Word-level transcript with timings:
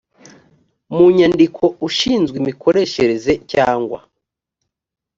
mu 0.93 1.03
nyandiko 1.17 1.63
ushinzwe 1.87 2.35
imikoreshereze 2.41 3.33
cyangwa 3.51 3.99